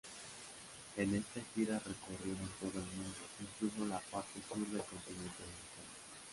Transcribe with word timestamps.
En 0.97 1.13
esta 1.13 1.39
gira 1.53 1.77
recorrieron 1.77 2.49
todo 2.59 2.81
el 2.81 2.89
mundo, 2.97 3.21
incluso 3.39 3.85
la 3.85 3.99
parte 3.99 4.41
sur 4.49 4.65
del 4.65 4.81
continente 4.83 4.97
americano. 5.13 5.89